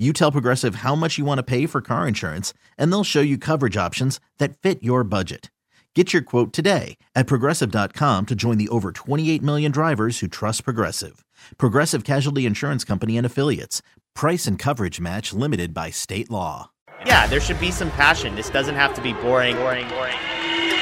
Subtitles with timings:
[0.00, 3.20] you tell Progressive how much you want to pay for car insurance, and they'll show
[3.20, 5.50] you coverage options that fit your budget.
[5.94, 10.64] Get your quote today at progressive.com to join the over 28 million drivers who trust
[10.64, 11.24] Progressive.
[11.58, 13.82] Progressive Casualty Insurance Company and Affiliates.
[14.14, 16.70] Price and coverage match limited by state law.
[17.04, 18.36] Yeah, there should be some passion.
[18.36, 20.16] This doesn't have to be boring, boring, boring.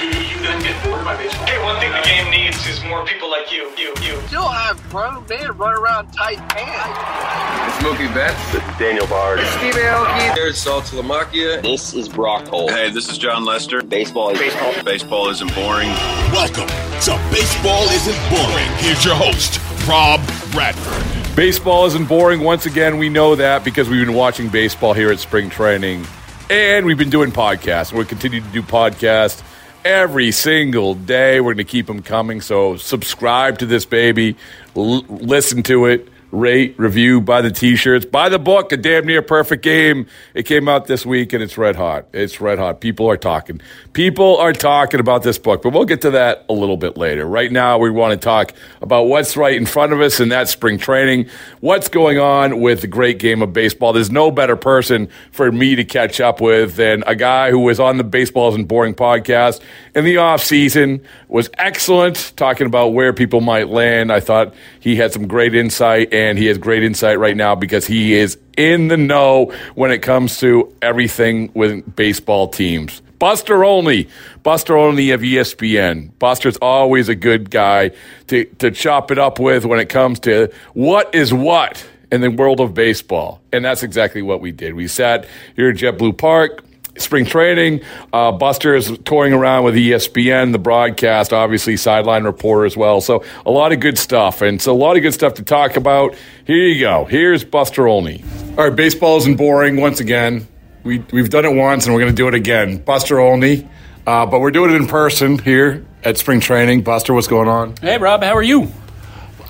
[0.09, 3.71] Hey, one thing the game needs is more people like you.
[3.77, 4.21] You, you.
[4.29, 7.77] Still have grown men run around tight pants.
[7.77, 8.79] It's Mookie Betts.
[8.79, 9.41] Daniel Bard.
[9.41, 10.35] Steve Aoki.
[10.35, 11.63] There's Saltalamacchia.
[11.63, 12.71] This is Brock Holt.
[12.71, 13.83] Hey, this is Jon Lester.
[13.83, 14.85] Baseball is baseball.
[14.85, 15.89] Baseball isn't boring.
[16.33, 18.69] Welcome to Baseball Isn't Boring.
[18.79, 20.21] Here's your host, Rob
[20.53, 21.37] Bradford.
[21.37, 22.41] Baseball isn't boring.
[22.41, 26.07] Once again, we know that because we've been watching baseball here at spring training.
[26.51, 27.93] And we've been doing podcasts.
[27.93, 29.43] We'll continue to do podcasts
[29.89, 31.41] every single day.
[31.41, 32.43] We're going to keep them coming.
[32.43, 34.37] So subscribe to this baby,
[34.77, 39.23] L- listen to it rate, review, buy the t-shirts, buy the book, A Damn Near
[39.23, 40.07] Perfect Game.
[40.35, 42.07] It came out this week and it's red hot.
[42.13, 42.81] It's red hot.
[42.81, 43.61] People are talking.
[43.93, 47.27] People are talking about this book, but we'll get to that a little bit later.
[47.27, 50.51] Right now, we want to talk about what's right in front of us and that's
[50.51, 51.29] spring training.
[51.61, 53.93] What's going on with the great game of baseball.
[53.93, 57.81] There's no better person for me to catch up with than a guy who was
[57.81, 59.61] on the Baseball Isn't Boring podcast
[59.95, 64.13] in the off season, was excellent talking about where people might land.
[64.13, 67.87] I thought he had some great insight and he has great insight right now because
[67.87, 73.01] he is in the know when it comes to everything with baseball teams.
[73.21, 74.09] Buster Olney,
[74.43, 76.11] Buster Olney of ESPN.
[76.19, 77.93] Buster's always a good guy
[78.27, 82.31] to, to chop it up with when it comes to what is what in the
[82.31, 83.41] world of baseball.
[83.53, 84.75] And that's exactly what we did.
[84.75, 85.25] We sat
[85.55, 86.65] here at JetBlue Park
[87.01, 87.81] spring training.
[88.13, 93.01] Uh, Buster is touring around with ESPN, the broadcast, obviously sideline reporter as well.
[93.01, 95.77] So a lot of good stuff, and so a lot of good stuff to talk
[95.77, 96.15] about.
[96.47, 97.05] Here you go.
[97.05, 98.25] Here's Buster Olney.
[98.57, 99.81] All right, baseball isn't boring.
[99.81, 100.47] Once again,
[100.85, 102.79] we we've done it once, and we're going to do it again.
[102.79, 103.69] Buster Olney.
[104.07, 106.83] Uh, but we're doing it in person here at spring training.
[106.83, 107.77] Buster, what's going on?
[107.77, 108.73] Hey, Rob, how are you?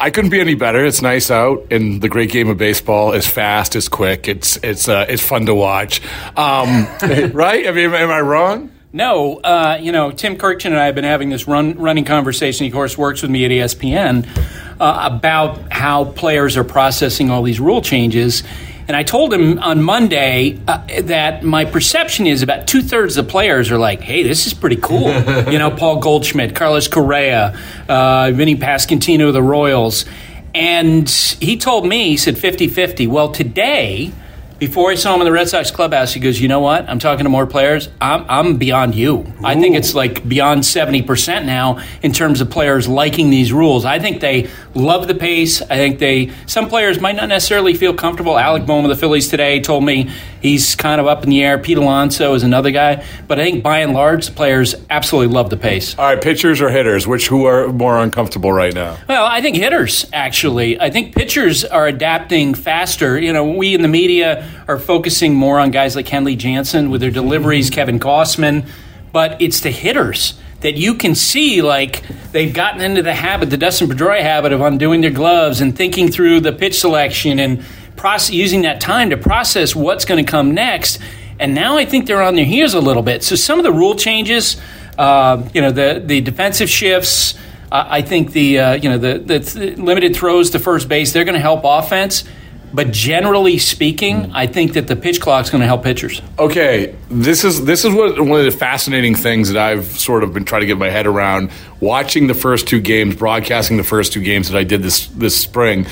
[0.01, 0.85] I couldn't be any better.
[0.85, 4.89] It's nice out, and the great game of baseball is fast, it's quick, it's it's
[4.89, 6.01] uh, it's fun to watch.
[6.37, 6.87] Um,
[7.33, 7.67] right?
[7.67, 8.71] I mean, am, am I wrong?
[8.93, 12.65] No, uh, you know, Tim Kurkjian and I have been having this run, running conversation.
[12.65, 14.27] He, of course, works with me at ESPN
[14.81, 18.45] uh, about how players are processing all these rule changes.
[18.89, 23.27] And I told him on Monday uh, that my perception is about two thirds of
[23.27, 25.11] the players are like, hey, this is pretty cool.
[25.53, 27.55] you know, Paul Goldschmidt, Carlos Correa,
[27.87, 30.07] uh, Vinny Pasquantino of the Royals.
[30.55, 33.07] And he told me, he said 50 50.
[33.09, 34.11] Well, today,
[34.59, 36.89] before I saw him in the Red Sox clubhouse, he goes, "You know what?
[36.89, 37.89] I'm talking to more players.
[38.01, 39.19] I'm, I'm beyond you.
[39.19, 39.35] Ooh.
[39.45, 43.85] I think it's like beyond seventy percent now in terms of players liking these rules.
[43.85, 45.63] I think they love the pace.
[45.63, 48.39] I think they some players might not necessarily feel comfortable.
[48.39, 51.59] Alec Bohm of the Phillies today told me he's kind of up in the air.
[51.59, 55.51] Pete Alonso is another guy, but I think by and large, the players absolutely love
[55.51, 55.99] the pace.
[55.99, 57.07] All right, pitchers or hitters?
[57.07, 58.97] Which who are more uncomfortable right now?
[59.09, 60.81] Well, I think hitters actually.
[60.81, 63.19] I think pitchers are adapting faster.
[63.19, 67.01] You know, we in the media are focusing more on guys like Kenley Jansen with
[67.01, 68.67] their deliveries, Kevin Gausman,
[69.13, 73.57] but it's the hitters that you can see like they've gotten into the habit, the
[73.57, 77.65] Dustin Pedroia habit of undoing their gloves and thinking through the pitch selection and
[77.99, 80.99] process, using that time to process what's going to come next.
[81.39, 83.23] And now I think they're on their heels a little bit.
[83.23, 84.57] So some of the rule changes,
[84.97, 87.35] uh, you know, the the defensive shifts.
[87.71, 91.25] Uh, I think the uh, you know the, the limited throws to first base they're
[91.25, 92.25] going to help offense.
[92.73, 96.21] But generally speaking, I think that the pitch clock is going to help pitchers.
[96.39, 100.35] Okay, this is this is what one of the fascinating things that I've sort of
[100.35, 104.13] been trying to get my head around watching the first two games, broadcasting the first
[104.13, 105.87] two games that I did this this spring.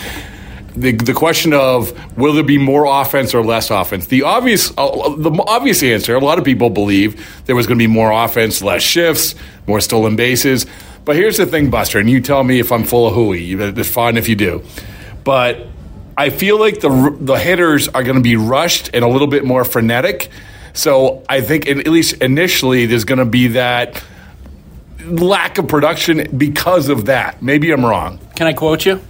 [0.76, 4.08] The, the question of will there be more offense or less offense?
[4.08, 6.14] The obvious uh, the obvious answer.
[6.14, 9.34] A lot of people believe there was going to be more offense, less shifts,
[9.66, 10.66] more stolen bases.
[11.06, 13.52] But here's the thing, Buster, and you tell me if I'm full of hooey.
[13.52, 14.62] It's fine if you do.
[15.24, 15.66] But
[16.16, 19.44] I feel like the the hitters are going to be rushed and a little bit
[19.44, 20.30] more frenetic.
[20.72, 24.02] So I think at least initially there's going to be that
[25.04, 27.42] lack of production because of that.
[27.42, 28.18] Maybe I'm wrong.
[28.34, 29.00] Can I quote you?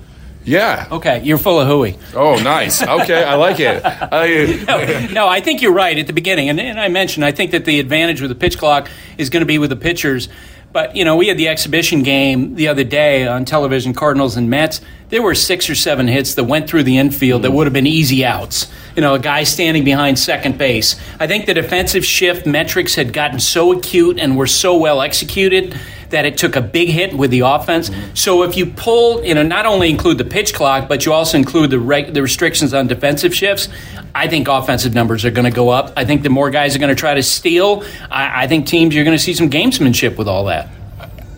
[0.47, 0.87] Yeah.
[0.93, 1.99] Okay, you're full of hooey.
[2.15, 2.81] Oh, nice.
[2.81, 3.85] Okay, I like it.
[3.85, 6.49] I, no, no, I think you're right at the beginning.
[6.49, 8.89] And, and I mentioned, I think that the advantage with the pitch clock
[9.19, 10.29] is going to be with the pitchers.
[10.73, 14.49] But, you know, we had the exhibition game the other day on television, Cardinals and
[14.49, 14.81] Mets.
[15.09, 17.55] There were six or seven hits that went through the infield that mm.
[17.55, 18.71] would have been easy outs.
[18.95, 20.97] You know, a guy standing behind second base.
[21.19, 25.79] I think the defensive shift metrics had gotten so acute and were so well executed
[26.11, 27.91] that it took a big hit with the offense.
[28.15, 31.39] So if you pull, you know, not only include the pitch clock, but you also
[31.39, 33.69] include the the restrictions on defensive shifts,
[34.15, 35.93] I think offensive numbers are going to go up.
[35.97, 37.85] I think the more guys are going to try to steal.
[38.11, 40.69] I, I think teams you're going to see some gamesmanship with all that.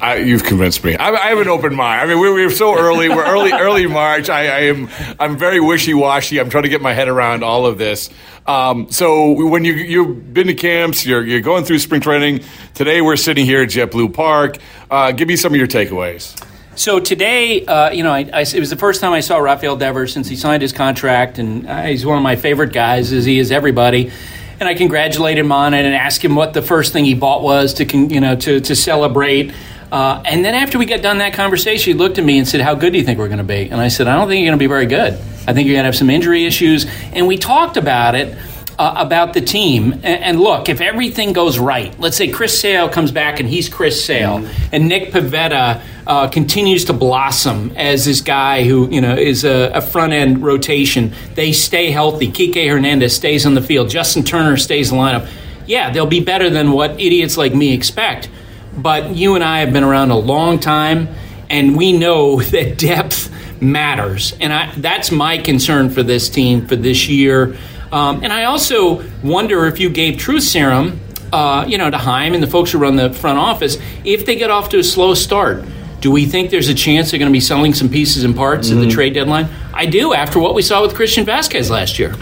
[0.01, 0.97] I, you've convinced me.
[0.97, 2.01] I, I, have an open mind.
[2.01, 3.09] I mean, we, we're so early.
[3.09, 4.29] We're early, early March.
[4.29, 6.39] I, I am, I'm very wishy washy.
[6.39, 8.11] I'm trying to get my head around all of this.
[8.47, 12.41] Um, so when you you've been to camps, you're you're going through spring training.
[12.75, 14.57] Today we're sitting here at JetBlue Park.
[14.91, 16.43] Uh, give me some of your takeaways.
[16.75, 19.77] So today, uh, you know, I, I, it was the first time I saw Rafael
[19.77, 23.25] Devers since he signed his contract, and uh, he's one of my favorite guys, as
[23.25, 24.13] he is everybody.
[24.61, 27.43] And I congratulate him on it and ask him what the first thing he bought
[27.43, 29.53] was to, you know, to, to celebrate.
[29.91, 32.61] Uh, and then after we got done that conversation, he looked at me and said,
[32.61, 34.41] "How good do you think we're going to be?" And I said, "I don't think
[34.41, 35.15] you're going to be very good.
[35.47, 38.37] I think you're going to have some injury issues." And we talked about it.
[38.79, 39.93] Uh, about the team.
[39.93, 43.69] And, and, look, if everything goes right, let's say Chris Sale comes back and he's
[43.69, 44.69] Chris Sale, mm-hmm.
[44.71, 49.73] and Nick Pivetta uh, continues to blossom as this guy who you know is a,
[49.75, 51.13] a front end rotation.
[51.35, 52.31] They stay healthy.
[52.31, 53.91] Kike Hernandez stays on the field.
[53.91, 55.29] Justin Turner stays in the lineup.
[55.67, 58.29] Yeah, they'll be better than what idiots like me expect.
[58.79, 61.09] But you and I have been around a long time,
[61.51, 64.35] and we know that depth matters.
[64.41, 67.57] And I, that's my concern for this team for this year.
[67.91, 71.01] Um, and I also wonder if you gave Truth Serum,
[71.33, 74.37] uh, you know, to Chaim and the folks who run the front office, if they
[74.37, 75.65] get off to a slow start,
[76.01, 78.69] do we think there's a chance they're going to be selling some pieces and parts
[78.69, 78.79] mm-hmm.
[78.79, 79.49] at the trade deadline?
[79.75, 82.15] I do, after what we saw with Christian Vázquez last year.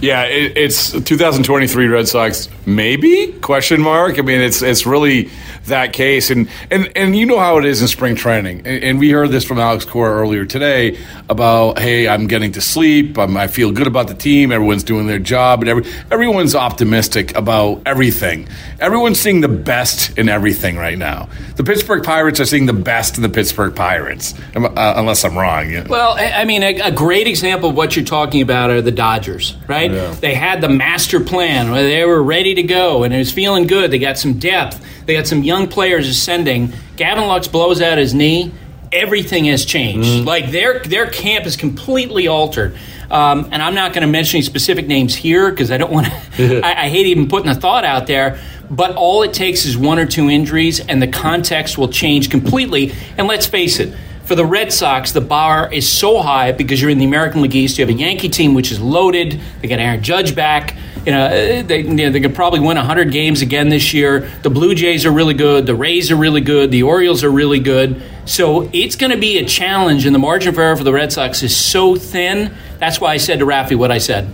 [0.00, 2.48] Yeah, it, it's 2023 Red Sox.
[2.66, 4.18] Maybe question mark.
[4.18, 5.30] I mean, it's it's really
[5.66, 8.62] that case, and and and you know how it is in spring training.
[8.66, 10.98] And, and we heard this from Alex Cora earlier today
[11.28, 13.18] about, hey, I'm getting to sleep.
[13.18, 14.52] I'm, i feel good about the team.
[14.52, 18.48] Everyone's doing their job, and every, everyone's optimistic about everything.
[18.80, 21.28] Everyone's seeing the best in everything right now.
[21.56, 25.56] The Pittsburgh Pirates are seeing the best in the Pittsburgh Pirates, uh, unless I'm wrong.
[25.88, 29.56] Well, I mean, a, a great example of what you're talking about are the Dodgers,
[29.66, 29.90] right?
[29.90, 30.12] Yeah.
[30.12, 33.66] They had the master plan where they were ready to go and it was feeling
[33.66, 33.90] good.
[33.90, 34.84] They got some depth.
[35.06, 36.72] They got some young players ascending.
[36.96, 38.52] Gavin Lux blows out his knee.
[38.92, 40.08] Everything has changed.
[40.08, 40.26] Mm.
[40.26, 42.76] Like their their camp is completely altered.
[43.10, 46.06] Um, and I'm not going to mention any specific names here because I don't want
[46.36, 46.60] to.
[46.64, 48.38] I, I hate even putting a thought out there.
[48.70, 52.92] But all it takes is one or two injuries, and the context will change completely.
[53.16, 53.94] And let's face it,
[54.24, 57.54] for the Red Sox, the bar is so high because you're in the American League
[57.54, 57.78] East.
[57.78, 59.40] You have a Yankee team which is loaded.
[59.62, 60.76] They got Aaron Judge back.
[61.06, 64.28] You know, uh, they, you know, they could probably win 100 games again this year.
[64.42, 65.64] The Blue Jays are really good.
[65.64, 66.72] The Rays are really good.
[66.72, 68.02] The Orioles are really good.
[68.24, 71.12] So it's going to be a challenge, and the margin for error for the Red
[71.12, 72.52] Sox is so thin.
[72.80, 74.28] That's why I said to Rafi what I said.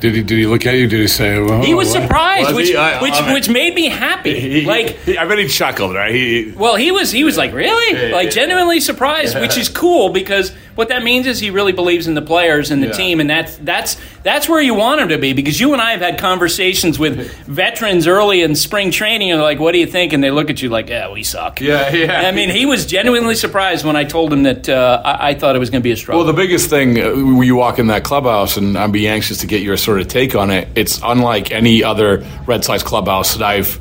[0.00, 0.88] Did he, did he look at you?
[0.88, 1.36] Did he say?
[1.36, 2.76] Oh, he was surprised, was which he?
[2.76, 4.38] I, which I which made me happy.
[4.38, 6.12] He, like he, I bet he chuckled, right?
[6.12, 10.52] He, well, he was he was like really like genuinely surprised, which is cool because
[10.74, 12.92] what that means is he really believes in the players and the yeah.
[12.92, 15.32] team, and that's that's that's where you want him to be.
[15.32, 19.58] Because you and I have had conversations with veterans early in spring training, and like,
[19.58, 22.22] "What do you think?" And they look at you like, "Yeah, we suck." Yeah, yeah.
[22.22, 25.56] I mean, he was genuinely surprised when I told him that uh, I, I, thought
[25.56, 26.24] it was going to be a struggle.
[26.24, 29.38] Well, the biggest thing uh, when you walk in that clubhouse, and I'd be anxious
[29.38, 30.68] to get your sort of take on it.
[30.74, 33.78] It's unlike any other Red Sox clubhouse that I've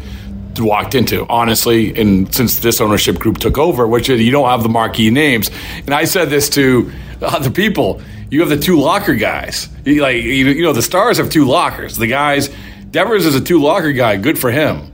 [0.59, 4.69] walked into, honestly, and since this ownership group took over, which you don't have the
[4.69, 5.49] marquee names.
[5.77, 6.91] And I said this to
[7.21, 8.01] other people.
[8.29, 9.67] You have the two locker guys.
[9.85, 11.97] You, like you, know, the stars have two lockers.
[11.97, 12.49] The guys,
[12.89, 14.17] Devers is a two locker guy.
[14.17, 14.91] Good for him.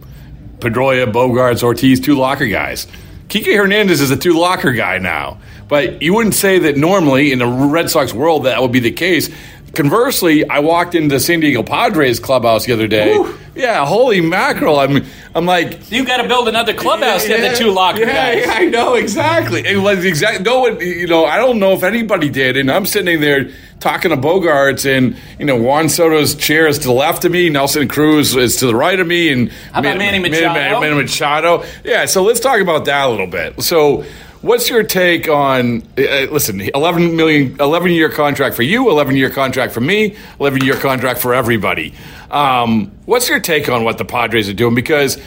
[0.59, 2.87] Pedroia, Bogaerts, Ortiz, two locker guys.
[3.27, 5.39] Kike Hernandez is a two locker guy now.
[5.67, 8.91] But you wouldn't say that normally in the Red Sox world that would be the
[8.91, 9.29] case.
[9.73, 13.17] Conversely, I walked into San Diego Padres clubhouse the other day.
[13.17, 13.37] Woo.
[13.57, 14.79] Yeah, holy mackerel!
[14.79, 18.35] I'm, I'm like, you got to build another clubhouse yeah, yeah, the two locker yeah,
[18.35, 18.45] guys.
[18.45, 19.65] Yeah, I know exactly.
[19.65, 20.43] It was exactly.
[20.43, 24.11] No one, you know, I don't know if anybody did, and I'm sitting there talking
[24.11, 27.87] to Bogaerts, and you know, Juan Soto's chair is to the left of me, Nelson
[27.87, 30.79] Cruz is to the right of me, and how about Manny Machado?
[30.79, 31.63] Manny Machado.
[31.83, 33.61] Yeah, so let's talk about that a little bit.
[33.63, 34.05] So
[34.41, 35.81] What's your take on?
[35.97, 40.63] Uh, listen, eleven million, eleven year contract for you, eleven year contract for me, eleven
[40.63, 41.93] year contract for everybody.
[42.29, 44.75] Um, what's your take on what the Padres are doing?
[44.75, 45.17] Because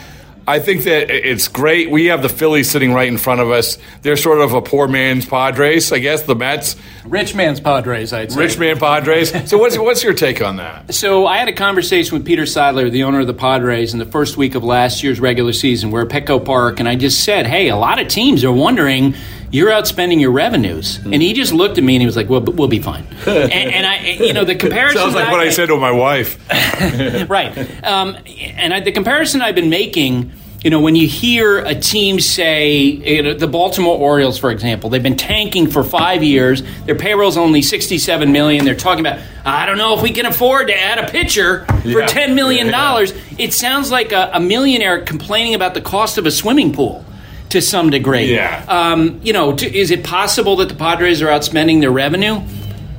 [0.47, 1.91] I think that it's great.
[1.91, 3.79] We have the Phillies sitting right in front of us.
[4.03, 6.23] They're sort of a poor man's Padres, I guess.
[6.23, 8.39] The Mets, rich man's Padres, I'd say.
[8.39, 9.49] Rich man Padres.
[9.49, 10.95] So what's what's your take on that?
[11.01, 14.05] So I had a conversation with Peter Seidler, the owner of the Padres, in the
[14.05, 15.91] first week of last year's regular season.
[15.91, 19.15] We're at Petco Park, and I just said, "Hey, a lot of teams are wondering."
[19.51, 22.41] You're outspending your revenues, and he just looked at me and he was like, "Well,
[22.41, 25.67] we'll be fine." and, and I, you know, the comparison sounds like what I said
[25.67, 26.39] to my wife.
[27.29, 31.75] right, um, and I, the comparison I've been making you know, when you hear a
[31.75, 36.63] team say, you know, the Baltimore Orioles, for example, they've been tanking for five years.
[36.85, 38.67] Their payroll's only sixty-seven million.
[38.67, 41.89] They're talking about, I don't know if we can afford to add a pitcher for
[41.89, 42.07] Yeah.
[42.07, 43.13] ten million dollars.
[43.13, 47.05] Yeah, It sounds like a, a millionaire complaining about the cost of a swimming pool.
[47.51, 48.65] To some degree, Yeah.
[48.69, 52.41] Um, you know, to, is it possible that the Padres are outspending their revenue?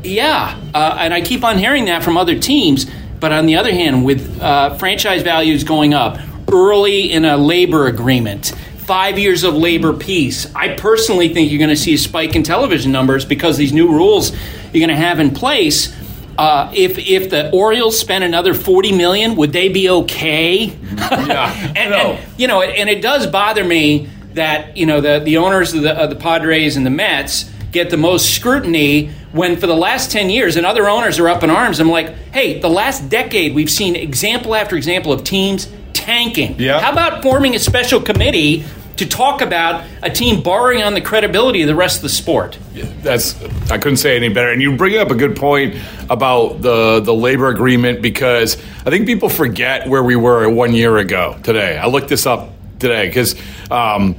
[0.04, 2.86] Yeah, uh, and I keep on hearing that from other teams.
[3.20, 6.18] But on the other hand, with uh, franchise values going up
[6.52, 8.48] early in a labor agreement,
[8.80, 12.44] five years of labor peace, I personally think you're going to see a spike in
[12.44, 14.32] television numbers because these new rules
[14.74, 15.96] you're going to have in place.
[16.38, 20.74] Uh, if if the Orioles spend another forty million, would they be okay?
[21.12, 21.98] Yeah, and, no.
[22.14, 25.82] and, you know, and it does bother me that you know the the owners of
[25.84, 30.12] the, of the Padres and the Mets get the most scrutiny when for the last
[30.12, 33.56] 10 years and other owners are up in arms i'm like hey the last decade
[33.56, 36.82] we've seen example after example of teams tanking Yeah.
[36.82, 38.66] how about forming a special committee
[38.98, 42.58] to talk about a team borrowing on the credibility of the rest of the sport
[43.04, 44.52] That's I couldn't say any better.
[44.52, 45.76] And you bring up a good point
[46.10, 50.98] about the the labor agreement because I think people forget where we were one year
[50.98, 51.78] ago today.
[51.78, 52.50] I looked this up
[52.82, 53.36] today because
[53.72, 54.16] um,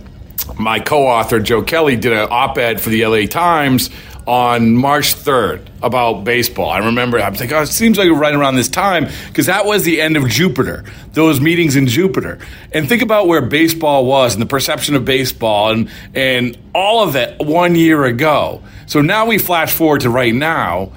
[0.58, 3.90] my co-author Joe Kelly did an op-ed for the LA Times
[4.26, 6.70] on March 3rd about baseball.
[6.70, 9.66] I remember I was like, oh, it seems like right around this time because that
[9.66, 12.38] was the end of Jupiter, those meetings in Jupiter.
[12.72, 17.14] And think about where baseball was and the perception of baseball and, and all of
[17.14, 18.62] that one year ago.
[18.86, 20.92] So now we flash forward to right now.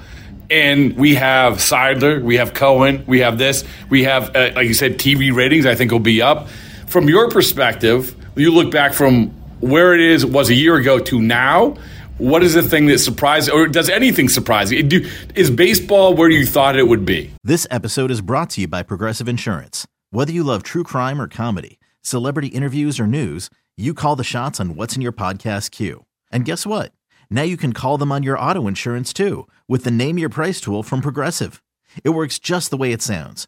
[0.47, 4.75] And we have Seidler, we have Cohen, we have this, we have, uh, like you
[4.75, 5.65] said, TV ratings.
[5.65, 6.49] I think will be up.
[6.87, 9.27] From your perspective, you look back from
[9.59, 11.75] where it is was a year ago to now.
[12.17, 14.83] What is the thing that surprised, or does anything surprise you?
[14.83, 17.31] Do, is baseball where you thought it would be?
[17.43, 19.85] This episode is brought to you by Progressive Insurance.
[20.11, 24.61] Whether you love true crime or comedy, celebrity interviews or news, you call the shots
[24.61, 26.05] on what's in your podcast queue.
[26.31, 26.93] And guess what?
[27.29, 30.61] Now you can call them on your auto insurance too with the Name Your Price
[30.61, 31.61] tool from Progressive.
[32.03, 33.47] It works just the way it sounds.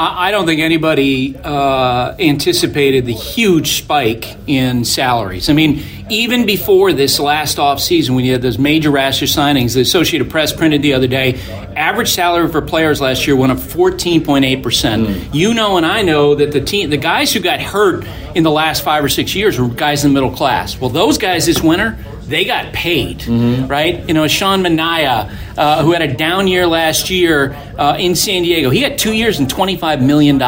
[0.00, 5.48] I don't think anybody uh, anticipated the huge spike in salaries.
[5.48, 9.80] I mean, even before this last offseason, when you had those major roster signings, the
[9.80, 11.40] Associated Press printed the other day,
[11.74, 15.34] average salary for players last year went up 14.8 percent.
[15.34, 18.06] You know, and I know that the team, the guys who got hurt
[18.36, 20.78] in the last five or six years were guys in the middle class.
[20.78, 21.98] Well, those guys this winter.
[22.28, 24.06] They got paid, right?
[24.06, 28.42] You know, Sean Manaea, uh, who had a down year last year uh, in San
[28.42, 30.38] Diego, he had two years and $25 million.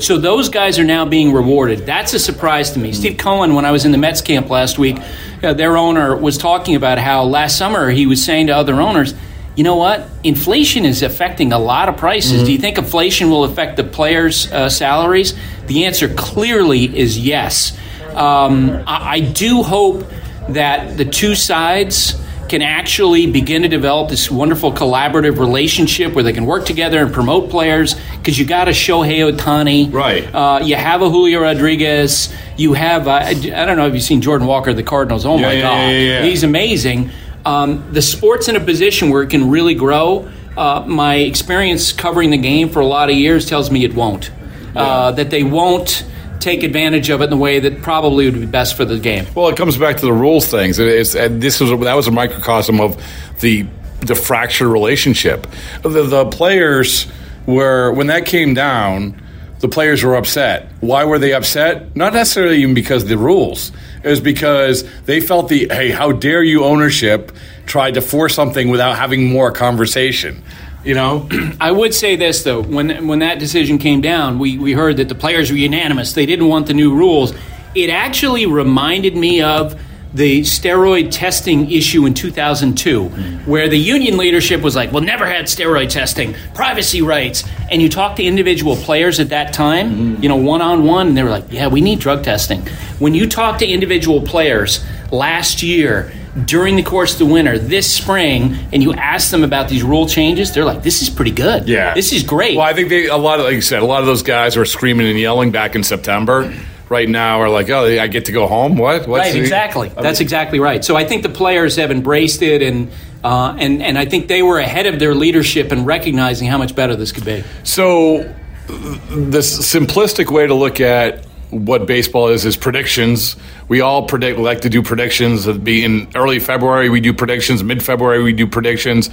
[0.00, 1.80] So those guys are now being rewarded.
[1.80, 2.92] That's a surprise to me.
[2.92, 4.98] Steve Cohen, when I was in the Mets camp last week,
[5.42, 9.12] uh, their owner was talking about how last summer he was saying to other owners,
[9.56, 10.08] you know what?
[10.22, 12.44] Inflation is affecting a lot of prices.
[12.44, 15.34] Do you think inflation will affect the players' uh, salaries?
[15.66, 17.76] The answer clearly is yes.
[18.14, 20.04] Um, I, I do hope
[20.48, 26.32] that the two sides can actually begin to develop this wonderful collaborative relationship where they
[26.32, 29.92] can work together and promote players because you got a Shohei Ohtani.
[29.92, 30.24] Right.
[30.34, 32.32] Uh, you have a Julio Rodriguez.
[32.56, 35.26] You have, uh, I don't know if you've seen Jordan Walker of the Cardinals.
[35.26, 35.88] Oh, Yeah, my yeah, God.
[35.90, 36.22] yeah.
[36.22, 37.10] He's amazing.
[37.44, 40.30] Um, the sport's in a position where it can really grow.
[40.56, 44.30] Uh, my experience covering the game for a lot of years tells me it won't.
[44.74, 46.04] Uh, that they won't
[46.40, 49.26] take advantage of it in the way that probably would be best for the game.
[49.34, 50.78] Well, it comes back to the rules things.
[50.78, 53.02] It's, this was that was a microcosm of
[53.40, 53.66] the
[54.00, 55.46] the fractured relationship.
[55.82, 57.06] The, the players
[57.46, 59.22] were when that came down.
[59.60, 60.70] The players were upset.
[60.80, 61.96] Why were they upset?
[61.96, 63.72] Not necessarily even because of the rules.
[64.04, 67.32] It was because they felt the hey, how dare you ownership
[67.66, 70.44] tried to force something without having more conversation.
[70.88, 71.28] You know,
[71.60, 75.10] I would say this though: when when that decision came down, we we heard that
[75.10, 77.34] the players were unanimous; they didn't want the new rules.
[77.74, 79.78] It actually reminded me of
[80.14, 83.50] the steroid testing issue in 2002, mm-hmm.
[83.50, 87.90] where the union leadership was like, "Well, never had steroid testing, privacy rights," and you
[87.90, 90.22] talk to individual players at that time, mm-hmm.
[90.22, 92.62] you know, one on one, and they were like, "Yeah, we need drug testing."
[92.98, 96.10] When you talk to individual players last year
[96.46, 100.06] during the course of the winter, this spring, and you ask them about these rule
[100.06, 101.68] changes, they're like, "This is pretty good.
[101.68, 103.86] Yeah, this is great." Well, I think they a lot of like you said, a
[103.86, 106.52] lot of those guys were screaming and yelling back in September.
[106.90, 108.76] Right now, are like, oh, I get to go home.
[108.78, 109.06] What?
[109.06, 109.90] What's right, the- exactly.
[109.90, 110.82] I mean- That's exactly right.
[110.82, 112.90] So I think the players have embraced it, and
[113.22, 116.74] uh, and and I think they were ahead of their leadership in recognizing how much
[116.74, 117.44] better this could be.
[117.62, 118.32] So,
[118.68, 123.36] the simplistic way to look at what baseball is is predictions.
[123.68, 125.46] We all predict, like to do predictions.
[125.46, 127.62] It'd be in early February, we do predictions.
[127.64, 129.10] Mid February, we do predictions.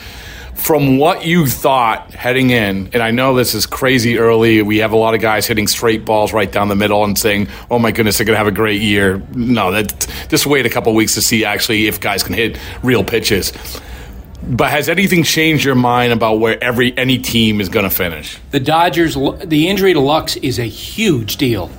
[0.53, 4.61] From what you thought heading in, and I know this is crazy early.
[4.61, 7.49] We have a lot of guys hitting straight balls right down the middle and saying,
[7.69, 10.69] "Oh my goodness, they're going to have a great year." No, that just wait a
[10.69, 13.51] couple weeks to see actually if guys can hit real pitches.
[14.47, 18.39] But has anything changed your mind about where every any team is going to finish?
[18.51, 21.69] The Dodgers, the injury to Lux is a huge deal.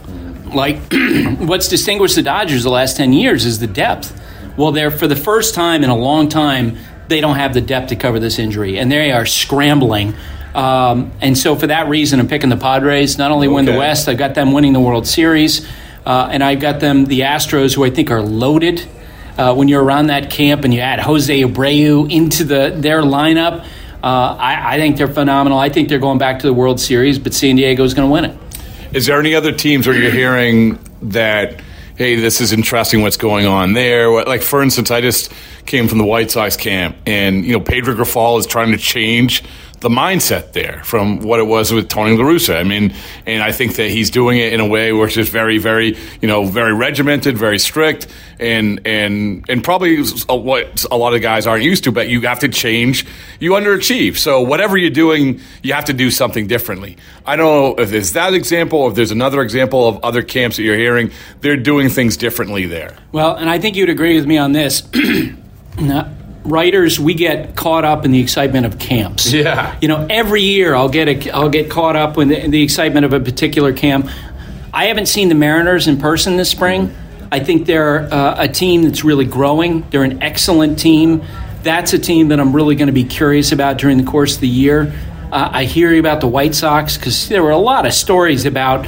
[0.55, 0.79] Like,
[1.39, 4.21] what's distinguished the Dodgers the last 10 years is the depth.
[4.57, 7.89] Well, they're, for the first time in a long time, they don't have the depth
[7.89, 10.15] to cover this injury, and they are scrambling.
[10.55, 13.19] Um, and so, for that reason, I'm picking the Padres.
[13.19, 15.69] Not only win the West, I've got them winning the World Series,
[16.07, 18.89] uh, and I've got them, the Astros, who I think are loaded.
[19.37, 23.67] Uh, when you're around that camp and you add Jose Abreu into the their lineup,
[24.03, 25.59] uh, I, I think they're phenomenal.
[25.59, 28.13] I think they're going back to the World Series, but San Diego is going to
[28.13, 28.46] win it.
[28.93, 31.61] Is there any other teams where you're hearing that,
[31.97, 34.11] hey, this is interesting what's going on there?
[34.11, 35.33] What- Like, for instance, I just
[35.67, 39.43] came from the White Sox camp, and, you know, Pedro Grifol is trying to change
[39.81, 42.57] the mindset there from what it was with Tony La Russa.
[42.57, 42.95] I mean,
[43.27, 46.29] and I think that he's doing it in a way which is very, very, you
[46.29, 48.07] know, very regimented, very strict,
[48.41, 51.93] and and and probably what a lot of guys aren't used to.
[51.93, 53.07] But you have to change.
[53.39, 54.17] You underachieve.
[54.17, 56.97] So whatever you're doing, you have to do something differently.
[57.27, 60.57] I don't know if there's that example, or if there's another example of other camps
[60.57, 61.11] that you're hearing.
[61.43, 62.97] They're doing things differently there.
[63.13, 64.83] Well, and I think you'd agree with me on this.
[65.79, 66.13] Now,
[66.45, 69.33] writers, we get caught up in the excitement of camps.
[69.33, 69.77] Yeah.
[69.81, 72.63] You know, every year I'll get a, I'll get caught up in the, in the
[72.63, 74.09] excitement of a particular camp.
[74.73, 76.95] I haven't seen the Mariners in person this spring.
[77.33, 79.89] I think they're uh, a team that's really growing.
[79.91, 81.25] They're an excellent team.
[81.63, 84.41] That's a team that I'm really going to be curious about during the course of
[84.41, 84.93] the year.
[85.33, 88.87] Uh, I hear about the White Sox because there were a lot of stories about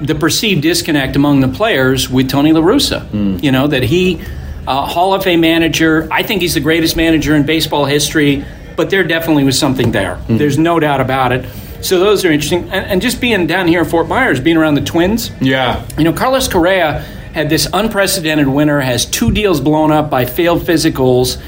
[0.00, 3.06] the perceived disconnect among the players with Tony La Russa.
[3.42, 4.22] You know, that he,
[4.66, 8.44] uh, Hall of Fame manager, I think he's the greatest manager in baseball history,
[8.76, 10.18] but there definitely was something there.
[10.28, 11.48] There's no doubt about it.
[11.82, 12.64] So those are interesting.
[12.64, 15.86] And, and just being down here in Fort Myers, being around the Twins, Yeah.
[15.96, 17.00] you know, Carlos Correa
[17.32, 21.40] had this unprecedented winter, has two deals blown up by failed physicals,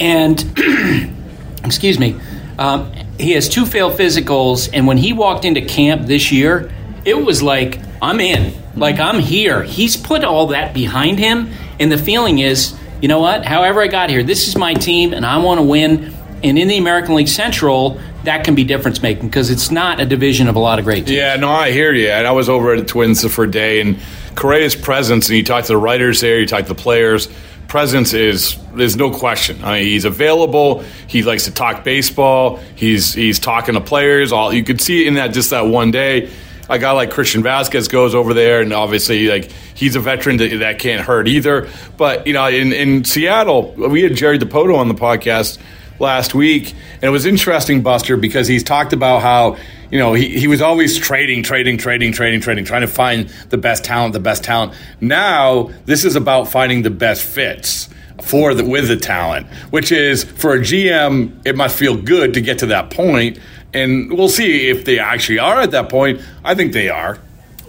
[0.00, 0.42] and
[1.64, 2.16] excuse me,
[2.58, 4.68] um, he has two failed physicals.
[4.72, 6.70] And when he walked into camp this year,
[7.04, 9.62] it was like, I'm in, like I'm here.
[9.62, 13.44] He's put all that behind him, and the feeling is, you know what?
[13.44, 16.14] However, I got here, this is my team, and I want to win.
[16.42, 20.06] And in the American League Central, that can be difference making because it's not a
[20.06, 21.12] division of a lot of great teams.
[21.12, 22.08] Yeah, no, I hear you.
[22.08, 23.98] And I was over at the Twins for a day, and
[24.34, 27.28] Correa's presence, and you talk to the writers there, you talk to the players.
[27.68, 29.64] Presence is there's no question.
[29.64, 30.84] I mean, he's available.
[31.06, 32.58] He likes to talk baseball.
[32.76, 34.32] He's he's talking to players.
[34.32, 36.30] All you could see in that just that one day.
[36.68, 40.58] A guy like Christian Vázquez goes over there, and obviously, like he's a veteran that,
[40.58, 41.68] that can't hurt either.
[41.96, 45.58] But you know, in, in Seattle, we had Jerry Dipoto on the podcast
[45.98, 49.56] last week, and it was interesting, Buster, because he's talked about how
[49.90, 53.58] you know he, he was always trading, trading, trading, trading, trading, trying to find the
[53.58, 54.72] best talent, the best talent.
[55.00, 57.88] Now this is about finding the best fits
[58.22, 62.40] for the with the talent, which is for a GM, it must feel good to
[62.40, 63.38] get to that point,
[63.74, 66.20] and we'll see if they actually are at that point.
[66.44, 67.18] I think they are.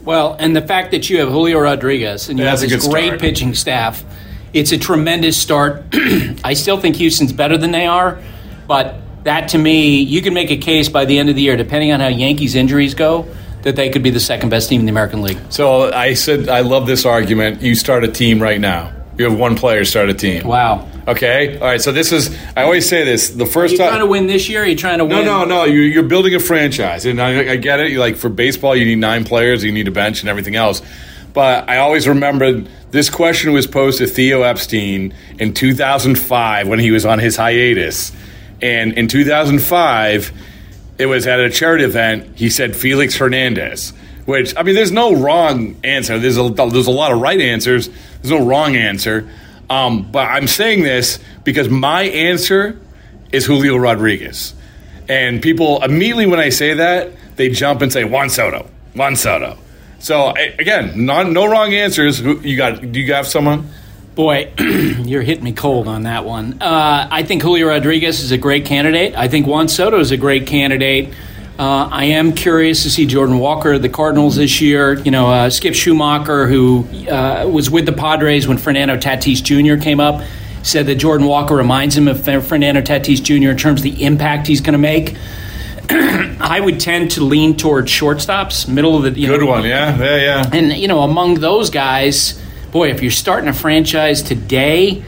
[0.03, 2.87] Well, and the fact that you have Julio Rodriguez and you That's have a this
[2.87, 3.21] great start.
[3.21, 4.03] pitching staff,
[4.53, 5.83] it's a tremendous start.
[6.43, 8.19] I still think Houston's better than they are,
[8.67, 11.57] but that to me, you can make a case by the end of the year,
[11.57, 13.27] depending on how Yankees injuries go,
[13.63, 15.39] that they could be the second best team in the American League.
[15.49, 17.63] So I said I love this argument.
[17.63, 18.93] You start a team right now.
[19.17, 20.45] You have one player start a team.
[20.45, 20.87] Wow.
[21.07, 21.57] Okay.
[21.59, 21.81] All right.
[21.81, 22.35] So this is.
[22.57, 23.29] I always say this.
[23.29, 23.89] The first Are you time.
[23.89, 24.63] trying to win this year?
[24.63, 25.25] Are you trying to No, win?
[25.25, 25.63] no, no.
[25.65, 27.91] You, you're building a franchise, and I, I get it.
[27.91, 30.81] You like for baseball, you need nine players, you need a bench, and everything else.
[31.33, 36.91] But I always remembered this question was posed to Theo Epstein in 2005 when he
[36.91, 38.11] was on his hiatus,
[38.61, 40.31] and in 2005,
[40.97, 42.37] it was at a charity event.
[42.37, 43.91] He said Felix Hernandez,
[44.25, 46.17] which I mean, there's no wrong answer.
[46.17, 47.89] There's a there's a lot of right answers.
[48.21, 49.29] There's no wrong answer.
[49.69, 52.79] Um, but I'm saying this because my answer
[53.31, 54.53] is Julio Rodriguez.
[55.07, 59.57] And people immediately when I say that, they jump and say Juan Soto, Juan Soto.
[59.99, 62.21] So again, non, no wrong answers.
[62.21, 62.91] You got?
[62.91, 63.69] Do you have someone?
[64.15, 66.61] Boy, you're hitting me cold on that one.
[66.61, 69.13] Uh, I think Julio Rodriguez is a great candidate.
[69.15, 71.13] I think Juan Soto is a great candidate.
[71.57, 74.93] Uh, I am curious to see Jordan Walker the Cardinals this year.
[74.99, 79.81] You know, uh, Skip Schumaker, who uh, was with the Padres when Fernando Tatis Jr.
[79.81, 80.21] came up,
[80.63, 83.51] said that Jordan Walker reminds him of Fernando Tatis Jr.
[83.51, 85.15] in terms of the impact he's going to make.
[85.89, 89.97] I would tend to lean towards shortstops, middle of the you Good know, one, yeah,
[89.97, 90.49] yeah, yeah.
[90.51, 92.41] and you know, among those guys,
[92.71, 95.05] boy, if you're starting a franchise today,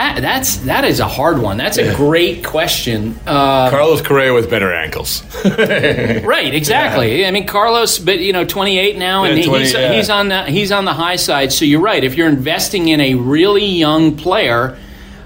[0.00, 1.58] that, that's that is a hard one.
[1.58, 3.18] That's a great question.
[3.26, 5.22] Uh, Carlos Correa with better ankles.
[5.44, 7.26] right, exactly.
[7.26, 9.92] I mean, Carlos, but you know, 28 now, and Yeah, 20, he's, yeah.
[9.92, 11.52] he's on the he's on the high side.
[11.52, 12.02] So you're right.
[12.02, 14.78] If you're investing in a really young player,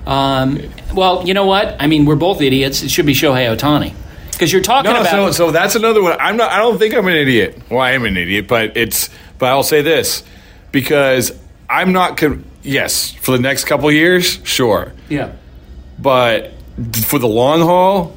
[0.07, 0.59] um,
[0.93, 1.77] well, you know what?
[1.81, 2.83] I mean, we're both idiots.
[2.83, 3.95] It should be Shohei Ohtani
[4.33, 5.11] because you're talking No, about.
[5.11, 6.17] so so that's another one.
[6.19, 6.51] I'm not.
[6.51, 7.63] I don't think I'm an idiot.
[7.71, 9.09] Well, I am an idiot, but it's.
[9.39, 10.25] But I'll say this
[10.73, 11.33] because
[11.71, 12.17] I'm not.
[12.17, 15.33] Con- yes, for the next couple years, sure, yeah.
[15.99, 16.53] but
[17.07, 18.17] for the long haul,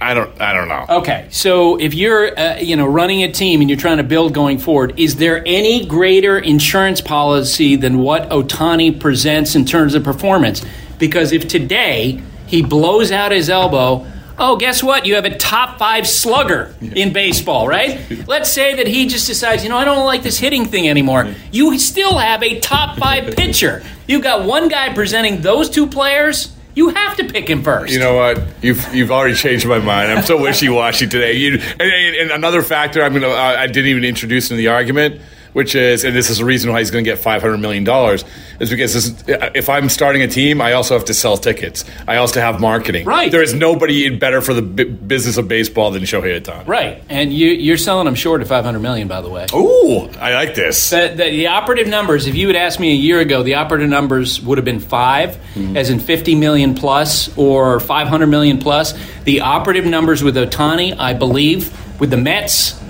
[0.00, 0.40] I don't.
[0.40, 0.86] I don't know.
[1.00, 4.32] Okay, so if you're, uh, you know, running a team and you're trying to build
[4.32, 10.04] going forward, is there any greater insurance policy than what Ohtani presents in terms of
[10.04, 10.64] performance?
[10.98, 14.06] Because if today he blows out his elbow,
[14.38, 15.06] oh, guess what?
[15.06, 18.00] You have a top five slugger in baseball, right?
[18.26, 21.34] Let's say that he just decides, you know, I don't like this hitting thing anymore.
[21.52, 23.82] You still have a top five pitcher.
[24.06, 26.54] You've got one guy presenting those two players.
[26.74, 27.92] You have to pick him first.
[27.92, 28.40] You know what?
[28.62, 30.12] You've you've already changed my mind.
[30.12, 31.32] I'm so wishy washy today.
[31.32, 34.68] You, and, and, and another factor I'm gonna uh, I didn't even introduce in the
[34.68, 35.20] argument,
[35.58, 38.24] which is and this is the reason why he's going to get 500 million dollars
[38.60, 41.84] is because this, if I'm starting a team, I also have to sell tickets.
[42.06, 43.04] I also have marketing.
[43.04, 43.32] Right.
[43.32, 46.64] There is nobody better for the bu- business of baseball than Shohei Ohtani.
[46.64, 49.46] Right, and you, you're selling them short of 500 million, by the way.
[49.52, 50.90] Ooh, I like this.
[50.90, 53.88] The, the, the operative numbers, if you had asked me a year ago, the operative
[53.88, 55.76] numbers would have been 5 hmm.
[55.76, 58.94] as in 50 million plus or 500 million plus.
[59.24, 62.80] The operative numbers with Ohtani, I believe, with the Mets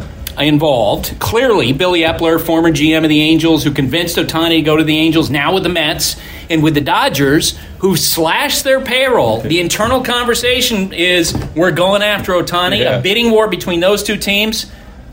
[0.45, 4.85] involved, clearly Billy Eppler, former GM of the Angels, who convinced Ohtani to go to
[4.85, 6.17] the Angels, now with the Mets,
[6.51, 9.41] and with the Dodgers, who slashed their payroll.
[9.41, 12.99] The internal conversation is we're going after Ohtani, Yeah.
[12.99, 14.67] a bidding war between those two teams.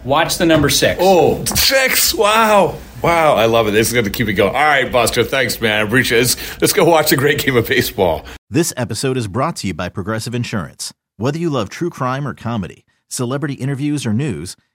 [0.03, 0.99] Watch the number six.
[1.01, 2.13] Oh, six!
[2.13, 3.33] Wow, wow!
[3.33, 3.71] I love it.
[3.71, 4.53] This is going to keep it going.
[4.55, 5.23] All right, Buster.
[5.23, 5.79] Thanks, man.
[5.79, 6.21] I appreciate it.
[6.21, 8.23] Let's, let's go watch a great game of baseball.
[8.47, 10.93] This episode is brought to you by Progressive Insurance.
[11.17, 14.55] Whether you love true crime or comedy, celebrity interviews or news,